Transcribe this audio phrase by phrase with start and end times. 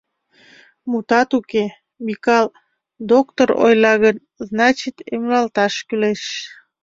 [0.89, 1.65] Мутат уке,
[2.05, 2.47] Микал,
[3.11, 4.15] доктор ойла гын,
[4.47, 6.23] значит, эмлалташ кӱлеш.